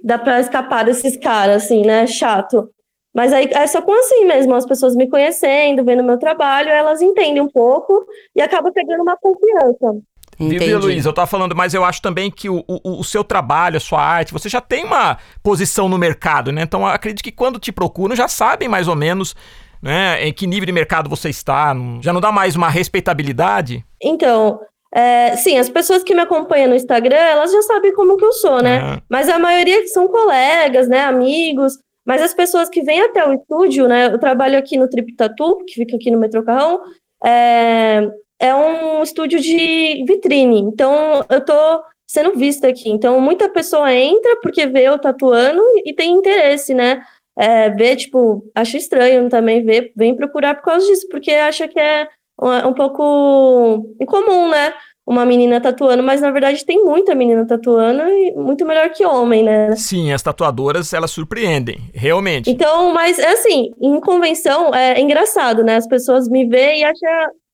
dá 0.04 0.20
para 0.20 0.40
escapar 0.40 0.86
desses 0.86 1.18
caras, 1.18 1.64
assim, 1.64 1.82
né? 1.82 2.06
Chato. 2.06 2.70
Mas 3.14 3.34
aí 3.34 3.50
é 3.52 3.68
só 3.68 3.82
com 3.82 3.94
assim 3.94 4.26
mesmo, 4.26 4.56
as 4.56 4.66
pessoas 4.66 4.96
me 4.96 5.10
conhecendo, 5.10 5.84
vendo 5.84 6.04
meu 6.04 6.18
trabalho, 6.18 6.70
elas 6.70 7.02
entendem 7.02 7.42
um 7.42 7.50
pouco 7.50 8.06
e 8.36 8.42
acaba 8.42 8.72
pegando 8.72 9.04
uma 9.04 9.18
confiança. 9.18 10.02
Viu, 10.40 10.80
Luiz? 10.80 11.06
Eu 11.06 11.14
tava 11.14 11.28
falando, 11.28 11.56
mas 11.56 11.74
eu 11.74 11.84
acho 11.84 12.02
também 12.02 12.30
que 12.30 12.50
o, 12.50 12.64
o, 12.68 13.00
o, 13.00 13.04
seu 13.04 13.24
trabalho, 13.24 13.78
a 13.78 13.80
sua 13.80 14.02
arte, 14.02 14.34
você 14.34 14.50
já 14.50 14.62
tem 14.62 14.84
uma 14.84 15.18
posição 15.42 15.88
no 15.88 15.98
mercado, 15.98 16.52
né? 16.52 16.64
Então 16.64 16.86
acredito 16.86 17.24
que 17.24 17.32
quando 17.32 17.60
te 17.60 17.72
procuram 17.72 18.16
já 18.16 18.28
sabem 18.28 18.68
mais 18.68 18.88
ou 18.88 18.96
menos 18.96 19.36
né? 19.84 20.26
Em 20.26 20.32
que 20.32 20.48
nível 20.48 20.66
de 20.66 20.72
mercado 20.72 21.10
você 21.10 21.30
está? 21.30 21.76
Já 22.02 22.14
não 22.14 22.22
dá 22.22 22.32
mais 22.32 22.56
uma 22.56 22.70
respeitabilidade? 22.70 23.86
Então, 24.02 24.62
é, 24.96 25.36
sim, 25.36 25.58
as 25.58 25.68
pessoas 25.68 26.04
que 26.04 26.16
me 26.16 26.22
acompanham 26.22 26.70
no 26.70 26.76
Instagram, 26.76 27.18
elas 27.18 27.52
já 27.52 27.62
sabem 27.64 27.94
como 27.94 28.16
que 28.16 28.24
eu 28.24 28.32
sou, 28.32 28.64
né? 28.64 28.96
É. 28.96 29.02
Mas 29.10 29.28
a 29.28 29.38
maioria 29.38 29.86
são 29.88 30.08
colegas, 30.08 30.88
né? 30.88 31.04
Amigos. 31.04 31.74
Mas 32.06 32.22
as 32.22 32.34
pessoas 32.34 32.70
que 32.70 32.82
vêm 32.82 33.02
até 33.02 33.28
o 33.28 33.34
estúdio, 33.34 33.88
né? 33.88 34.08
Eu 34.08 34.18
trabalho 34.18 34.58
aqui 34.58 34.78
no 34.78 34.90
Trip 34.90 35.16
Tattoo, 35.18 35.66
que 35.66 35.74
fica 35.74 35.98
aqui 35.98 36.10
no 36.10 36.20
Metrô 36.20 36.44
Carrão. 36.44 36.80
É, 37.26 38.10
é 38.40 38.54
um 38.54 39.02
estúdio 39.04 39.40
de 39.40 40.04
vitrine. 40.08 40.60
Então, 40.60 41.24
eu 41.30 41.44
tô 41.44 41.84
sendo 42.08 42.36
vista 42.36 42.68
aqui. 42.68 42.90
Então, 42.90 43.20
muita 43.20 43.50
pessoa 43.50 43.94
entra 43.94 44.40
porque 44.42 44.68
vê 44.68 44.84
eu 44.84 45.00
tatuando 45.00 45.62
e 45.86 45.94
tem 45.94 46.12
interesse, 46.12 46.74
né? 46.74 47.04
é, 47.38 47.70
vê, 47.70 47.96
tipo, 47.96 48.44
acha 48.54 48.78
estranho 48.78 49.30
também 49.30 49.64
ver, 49.64 49.92
vem 49.96 50.16
procurar 50.16 50.56
por 50.56 50.64
causa 50.64 50.86
disso, 50.86 51.08
porque 51.10 51.32
acha 51.32 51.68
que 51.68 51.80
é 51.80 52.08
um, 52.40 52.70
um 52.70 52.74
pouco 52.74 53.96
incomum, 54.00 54.50
né? 54.50 54.74
Uma 55.06 55.26
menina 55.26 55.60
tatuando, 55.60 56.02
mas 56.02 56.22
na 56.22 56.32
verdade 56.32 56.66
tem 56.66 56.86
muita 56.86 57.14
menina 57.14 57.46
tatuando 57.46 58.04
e 58.04 58.32
muito 58.36 58.66
melhor 58.66 58.90
que 58.90 59.06
homem, 59.06 59.44
né? 59.44 59.76
Sim, 59.76 60.14
as 60.14 60.22
tatuadoras 60.22 60.94
elas 60.94 61.12
surpreendem, 61.12 61.90
realmente. 61.94 62.50
Então, 62.50 62.94
mas 62.94 63.20
é 63.20 63.34
assim, 63.34 63.72
em 63.82 64.00
convenção 64.00 64.74
é 64.74 65.02
engraçado, 65.02 65.62
né? 65.62 65.76
As 65.76 65.88
pessoas 65.88 66.30
me 66.30 66.48
veem 66.48 66.82
e 66.82 66.84
acham 66.86 67.10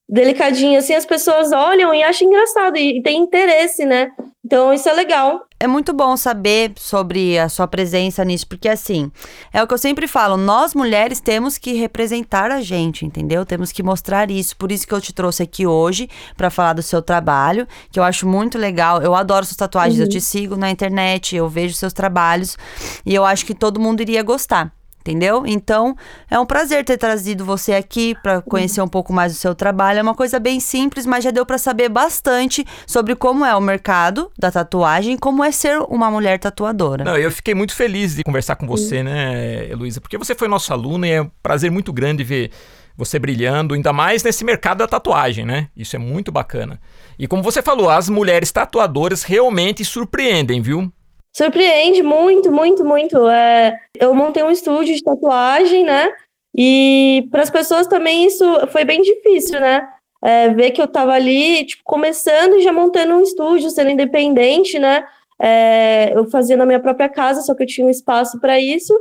delicadinho 0.10 0.80
assim, 0.80 0.96
as 0.96 1.06
pessoas 1.06 1.52
olham 1.52 1.94
e 1.94 2.02
acham 2.02 2.28
engraçado 2.28 2.76
e, 2.78 2.98
e 2.98 3.04
tem 3.04 3.22
interesse, 3.22 3.86
né? 3.86 4.10
Então 4.44 4.74
isso 4.74 4.90
é 4.90 4.94
legal. 4.94 5.46
É 5.60 5.68
muito 5.68 5.94
bom 5.94 6.18
saber 6.18 6.72
sobre 6.78 7.38
a 7.38 7.50
sua 7.50 7.68
presença 7.68 8.26
nisso, 8.26 8.48
porque 8.48 8.68
assim, 8.68 9.12
é 9.54 9.62
o 9.62 9.68
que 9.68 9.74
eu 9.74 9.78
sempre 9.78 10.08
falo, 10.08 10.38
nós 10.38 10.74
mulheres 10.74 11.20
temos 11.20 11.58
que 11.58 11.74
representar 11.74 12.50
a 12.50 12.62
gente, 12.62 13.06
entendeu? 13.06 13.46
Temos 13.46 13.72
que 13.72 13.84
mostrar 13.84 14.32
isso. 14.32 14.58
Por 14.58 14.72
isso 14.72 14.88
que 14.88 14.94
eu 14.94 15.02
te 15.02 15.14
trouxe 15.14 15.44
aqui 15.44 15.68
hoje 15.68 16.10
para 16.36 16.50
falar 16.50 16.74
do 16.74 16.82
seu 16.82 17.02
trabalho, 17.02 17.68
que 17.92 18.00
eu 18.00 18.04
acho 18.04 18.28
muito 18.28 18.58
legal. 18.58 19.02
Eu 19.04 19.14
adoro 19.14 19.46
suas 19.46 19.58
tatuagens, 19.58 20.00
uhum. 20.00 20.06
eu 20.06 20.10
te 20.10 20.22
sigo 20.22 20.56
na 20.56 20.72
internet, 20.72 21.36
eu 21.36 21.48
vejo 21.48 21.76
seus 21.76 21.94
trabalhos 21.94 22.58
e 23.06 23.14
eu 23.14 23.24
acho 23.26 23.46
que 23.46 23.54
todo 23.54 23.80
mundo 23.80 24.02
iria 24.02 24.24
gostar 24.24 24.74
entendeu? 25.10 25.44
Então, 25.46 25.96
é 26.30 26.40
um 26.40 26.46
prazer 26.46 26.84
ter 26.86 26.98
trazido 26.98 27.44
você 27.44 27.74
aqui 27.74 28.16
para 28.22 28.42
conhecer 28.42 28.82
um 28.82 28.88
pouco 28.88 29.12
mais 29.12 29.34
do 29.34 29.38
seu 29.38 29.56
trabalho. 29.56 30.00
É 30.00 30.02
uma 30.02 30.16
coisa 30.16 30.40
bem 30.40 30.60
simples, 30.60 31.06
mas 31.06 31.24
já 31.24 31.32
deu 31.32 31.46
para 31.46 31.58
saber 31.58 31.90
bastante 31.90 32.66
sobre 32.86 33.16
como 33.16 33.46
é 33.46 33.56
o 33.56 33.62
mercado 33.62 34.32
da 34.38 34.52
tatuagem, 34.52 35.18
como 35.18 35.44
é 35.44 35.52
ser 35.52 35.80
uma 35.90 36.10
mulher 36.10 36.40
tatuadora. 36.40 37.04
Não, 37.04 37.18
eu 37.18 37.32
fiquei 37.32 37.54
muito 37.54 37.76
feliz 37.76 38.16
de 38.16 38.24
conversar 38.24 38.56
com 38.56 38.68
você, 38.68 39.04
né, 39.04 39.70
Heloísa, 39.70 40.00
porque 40.00 40.18
você 40.18 40.36
foi 40.36 40.48
nossa 40.48 40.74
aluna 40.74 41.08
e 41.08 41.12
é 41.12 41.22
um 41.22 41.32
prazer 41.42 41.72
muito 41.72 41.92
grande 41.92 42.24
ver 42.24 42.52
você 42.96 43.18
brilhando, 43.18 43.74
ainda 43.74 43.94
mais 43.94 44.24
nesse 44.24 44.44
mercado 44.44 44.80
da 44.80 44.88
tatuagem, 44.88 45.46
né? 45.46 45.70
Isso 45.76 45.96
é 45.96 46.00
muito 46.00 46.34
bacana. 46.34 46.82
E 47.18 47.28
como 47.28 47.42
você 47.42 47.62
falou, 47.62 47.90
as 47.90 48.10
mulheres 48.10 48.52
tatuadoras 48.52 49.24
realmente 49.24 49.86
surpreendem, 49.86 50.62
viu? 50.62 50.92
Surpreende 51.36 52.02
muito, 52.04 52.52
muito, 52.52 52.84
muito. 52.84 53.28
É, 53.30 53.78
eu 54.00 54.14
montei 54.14 54.44
um 54.44 54.52
estúdio 54.52 54.96
de 54.96 55.04
tatuagem, 55.04 55.84
né? 55.84 56.12
E 56.56 57.28
para 57.32 57.44
as 57.44 57.50
pessoas 57.50 57.88
também 57.88 58.26
isso 58.26 58.44
foi 58.68 58.84
bem 58.84 59.02
difícil, 59.02 59.60
né? 59.60 59.88
É, 60.22 60.50
ver 60.50 60.72
que 60.72 60.82
eu 60.82 60.86
estava 60.86 61.14
ali, 61.14 61.66
tipo, 61.66 61.82
começando 61.86 62.56
e 62.56 62.62
já 62.62 62.74
montando 62.74 63.16
um 63.16 63.22
estúdio, 63.22 63.70
sendo 63.70 63.90
independente, 63.92 64.78
né? 64.78 65.06
É, 65.42 66.12
eu 66.14 66.30
fazia 66.30 66.58
na 66.58 66.66
minha 66.66 66.80
própria 66.80 67.08
casa, 67.08 67.42
só 67.42 67.56
que 67.56 67.64
eu 67.64 67.68
tinha 67.68 67.88
um 67.88 67.92
espaço 67.92 68.40
para 68.40 68.60
isso. 68.60 68.94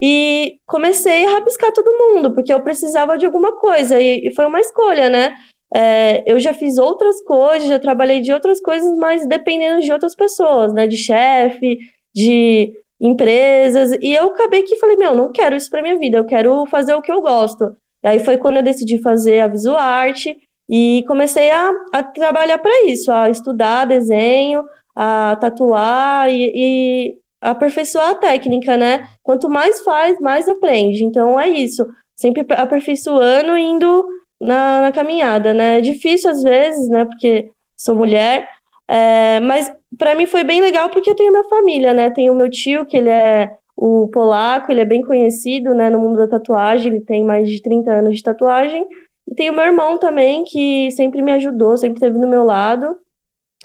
E 0.00 0.58
comecei 0.66 1.26
a 1.26 1.32
rabiscar 1.32 1.70
todo 1.72 1.98
mundo, 1.98 2.32
porque 2.32 2.52
eu 2.52 2.62
precisava 2.62 3.18
de 3.18 3.26
alguma 3.26 3.52
coisa. 3.56 4.00
E, 4.00 4.28
e 4.28 4.34
foi 4.34 4.46
uma 4.46 4.60
escolha, 4.60 5.10
né? 5.10 5.36
É, 5.74 6.22
eu 6.30 6.38
já 6.38 6.52
fiz 6.52 6.78
outras 6.78 7.22
coisas, 7.22 7.68
já 7.68 7.78
trabalhei 7.78 8.20
de 8.20 8.32
outras 8.32 8.60
coisas, 8.60 8.96
mas 8.98 9.26
dependendo 9.26 9.80
de 9.80 9.92
outras 9.92 10.14
pessoas, 10.14 10.72
né? 10.72 10.86
De 10.86 10.96
chefe, 10.96 11.78
de 12.14 12.72
empresas. 13.00 13.92
E 14.00 14.14
eu 14.14 14.26
acabei 14.28 14.62
que 14.62 14.76
falei, 14.76 14.96
meu, 14.96 15.14
não 15.14 15.32
quero 15.32 15.56
isso 15.56 15.70
para 15.70 15.82
minha 15.82 15.98
vida, 15.98 16.18
eu 16.18 16.24
quero 16.24 16.64
fazer 16.66 16.94
o 16.94 17.02
que 17.02 17.10
eu 17.10 17.20
gosto. 17.20 17.76
E 18.04 18.08
aí 18.08 18.18
foi 18.20 18.36
quando 18.38 18.56
eu 18.56 18.62
decidi 18.62 18.98
fazer 18.98 19.40
a 19.40 19.48
visual 19.48 19.78
art 19.78 20.26
e 20.68 21.04
comecei 21.06 21.50
a, 21.50 21.72
a 21.92 22.02
trabalhar 22.02 22.58
para 22.58 22.86
isso, 22.86 23.10
a 23.10 23.28
estudar 23.30 23.86
desenho, 23.86 24.64
a 24.94 25.36
tatuar 25.36 26.30
e, 26.30 26.52
e 26.54 27.14
aperfeiçoar 27.40 28.10
a 28.10 28.14
técnica, 28.14 28.76
né? 28.76 29.08
Quanto 29.22 29.50
mais 29.50 29.80
faz, 29.82 30.18
mais 30.20 30.48
aprende. 30.48 31.04
Então 31.04 31.38
é 31.38 31.48
isso, 31.48 31.86
sempre 32.16 32.46
aperfeiçoando, 32.50 33.56
indo 33.56 34.06
na, 34.42 34.82
na 34.82 34.92
caminhada, 34.92 35.54
né? 35.54 35.78
É 35.78 35.80
difícil 35.80 36.30
às 36.30 36.42
vezes, 36.42 36.88
né? 36.88 37.04
Porque 37.04 37.50
sou 37.76 37.94
mulher, 37.94 38.48
é, 38.88 39.40
mas 39.40 39.72
para 39.96 40.14
mim 40.14 40.26
foi 40.26 40.44
bem 40.44 40.60
legal 40.60 40.90
porque 40.90 41.10
eu 41.10 41.14
tenho 41.14 41.30
minha 41.32 41.44
família, 41.44 41.94
né? 41.94 42.10
Tenho 42.10 42.34
meu 42.34 42.50
tio, 42.50 42.84
que 42.84 42.96
ele 42.96 43.08
é 43.08 43.56
o 43.76 44.08
polaco, 44.08 44.70
ele 44.70 44.80
é 44.80 44.84
bem 44.84 45.02
conhecido, 45.02 45.74
né, 45.74 45.90
no 45.90 45.98
mundo 45.98 46.18
da 46.18 46.28
tatuagem, 46.28 46.92
ele 46.92 47.00
tem 47.00 47.24
mais 47.24 47.48
de 47.48 47.60
30 47.60 47.90
anos 47.90 48.16
de 48.16 48.22
tatuagem. 48.22 48.86
E 49.26 49.34
tem 49.34 49.50
o 49.50 49.52
meu 49.52 49.64
irmão 49.64 49.98
também, 49.98 50.44
que 50.44 50.90
sempre 50.92 51.22
me 51.22 51.32
ajudou, 51.32 51.76
sempre 51.76 51.96
esteve 51.96 52.18
do 52.18 52.28
meu 52.28 52.44
lado 52.44 52.96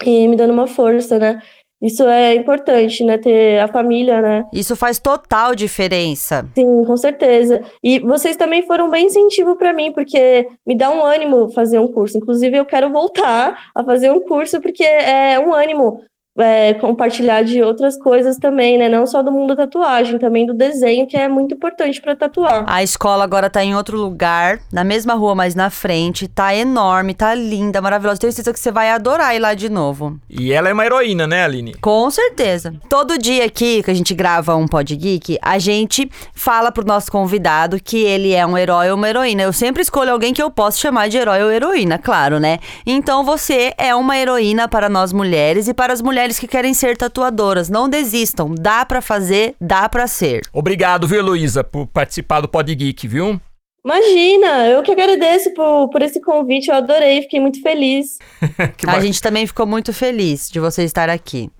e 0.04 0.26
me 0.26 0.36
dando 0.36 0.52
uma 0.52 0.66
força, 0.66 1.18
né? 1.18 1.42
Isso 1.80 2.02
é 2.08 2.34
importante, 2.34 3.04
né? 3.04 3.18
Ter 3.18 3.60
a 3.60 3.68
família, 3.68 4.20
né? 4.20 4.44
Isso 4.52 4.74
faz 4.74 4.98
total 4.98 5.54
diferença. 5.54 6.48
Sim, 6.54 6.84
com 6.84 6.96
certeza. 6.96 7.62
E 7.82 8.00
vocês 8.00 8.36
também 8.36 8.66
foram 8.66 8.90
bem 8.90 9.06
incentivo 9.06 9.56
para 9.56 9.72
mim, 9.72 9.92
porque 9.92 10.48
me 10.66 10.76
dá 10.76 10.90
um 10.90 11.04
ânimo 11.04 11.50
fazer 11.50 11.78
um 11.78 11.86
curso. 11.86 12.18
Inclusive, 12.18 12.56
eu 12.56 12.64
quero 12.64 12.90
voltar 12.90 13.70
a 13.74 13.84
fazer 13.84 14.10
um 14.10 14.20
curso, 14.20 14.60
porque 14.60 14.82
é 14.84 15.38
um 15.38 15.54
ânimo 15.54 16.00
é, 16.38 16.74
compartilhar 16.74 17.42
de 17.42 17.62
outras 17.62 17.98
coisas 17.98 18.36
também, 18.36 18.78
né? 18.78 18.88
Não 18.88 19.06
só 19.06 19.22
do 19.22 19.32
mundo 19.32 19.54
da 19.54 19.64
tatuagem, 19.64 20.18
também 20.18 20.46
do 20.46 20.54
desenho, 20.54 21.06
que 21.06 21.16
é 21.16 21.28
muito 21.28 21.54
importante 21.54 22.00
para 22.00 22.14
tatuar. 22.14 22.64
A 22.66 22.82
escola 22.82 23.24
agora 23.24 23.50
tá 23.50 23.62
em 23.62 23.74
outro 23.74 23.96
lugar, 23.96 24.60
na 24.72 24.84
mesma 24.84 25.14
rua, 25.14 25.34
mas 25.34 25.54
na 25.54 25.70
frente. 25.70 26.28
Tá 26.28 26.54
enorme, 26.54 27.14
tá 27.14 27.34
linda, 27.34 27.80
maravilhosa. 27.80 28.20
Tenho 28.20 28.32
certeza 28.32 28.52
que 28.54 28.60
você 28.60 28.70
vai 28.70 28.90
adorar 28.90 29.34
ir 29.34 29.38
lá 29.38 29.54
de 29.54 29.68
novo. 29.68 30.18
E 30.28 30.52
ela 30.52 30.68
é 30.68 30.72
uma 30.72 30.84
heroína, 30.84 31.26
né, 31.26 31.44
Aline? 31.44 31.74
Com 31.74 32.10
certeza. 32.10 32.74
Todo 32.88 33.18
dia 33.18 33.44
aqui 33.44 33.82
que 33.82 33.90
a 33.90 33.94
gente 33.94 34.14
grava 34.14 34.54
um 34.54 34.66
Pod 34.66 34.94
Geek, 34.94 35.38
a 35.42 35.58
gente 35.58 36.10
fala 36.34 36.70
pro 36.70 36.86
nosso 36.86 37.10
convidado 37.10 37.80
que 37.82 37.98
ele 37.98 38.32
é 38.32 38.46
um 38.46 38.56
herói 38.56 38.90
ou 38.90 38.96
uma 38.96 39.08
heroína. 39.08 39.42
Eu 39.42 39.52
sempre 39.52 39.82
escolho 39.82 40.12
alguém 40.12 40.32
que 40.32 40.42
eu 40.42 40.50
possa 40.50 40.78
chamar 40.78 41.08
de 41.08 41.16
herói 41.16 41.42
ou 41.42 41.50
heroína, 41.50 41.98
claro, 41.98 42.38
né? 42.38 42.58
Então 42.86 43.24
você 43.24 43.72
é 43.76 43.94
uma 43.94 44.16
heroína 44.16 44.68
para 44.68 44.88
nós 44.88 45.12
mulheres 45.12 45.68
e 45.68 45.74
para 45.74 45.92
as 45.92 46.02
mulheres 46.02 46.27
mulheres 46.28 46.38
que 46.38 46.46
querem 46.46 46.74
ser 46.74 46.96
tatuadoras. 46.96 47.68
Não 47.68 47.88
desistam. 47.88 48.54
Dá 48.54 48.84
para 48.84 49.00
fazer, 49.00 49.54
dá 49.60 49.88
para 49.88 50.06
ser. 50.06 50.42
Obrigado, 50.52 51.06
viu, 51.08 51.18
Heloísa, 51.18 51.64
por 51.64 51.86
participar 51.86 52.40
do 52.40 52.48
Pod 52.48 52.72
Geek, 52.74 53.08
viu? 53.08 53.40
Imagina, 53.84 54.66
eu 54.68 54.82
que 54.82 54.92
agradeço 54.92 55.54
por, 55.54 55.88
por 55.88 56.02
esse 56.02 56.20
convite, 56.20 56.68
eu 56.68 56.74
adorei, 56.74 57.22
fiquei 57.22 57.40
muito 57.40 57.62
feliz. 57.62 58.18
a 58.86 59.00
gente 59.00 59.22
também 59.22 59.46
ficou 59.46 59.66
muito 59.66 59.92
feliz 59.92 60.50
de 60.50 60.60
você 60.60 60.84
estar 60.84 61.08
aqui. 61.08 61.50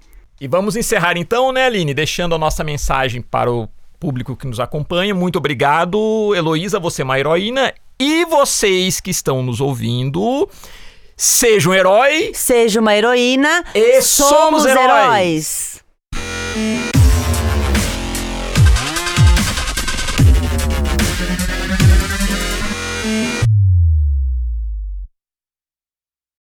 E 0.40 0.46
vamos 0.46 0.76
encerrar 0.76 1.16
então, 1.16 1.52
né, 1.52 1.64
Aline, 1.64 1.94
deixando 1.94 2.34
a 2.34 2.38
nossa 2.38 2.62
mensagem 2.62 3.22
para 3.22 3.50
o 3.50 3.68
público 3.98 4.36
que 4.36 4.46
nos 4.46 4.60
acompanha. 4.60 5.14
Muito 5.14 5.36
obrigado, 5.36 6.34
Heloísa, 6.34 6.78
você 6.78 7.02
é 7.02 7.04
uma 7.04 7.18
heroína. 7.18 7.72
E 7.98 8.24
vocês 8.26 9.00
que 9.00 9.10
estão 9.10 9.42
nos 9.42 9.60
ouvindo, 9.60 10.48
Seja 11.20 11.68
um 11.68 11.74
herói 11.74 12.30
Seja 12.32 12.80
uma 12.80 12.94
heroína. 12.94 13.64
e 13.74 14.00
somos, 14.02 14.64
heróis. 14.64 15.82
heróis. 16.14 16.97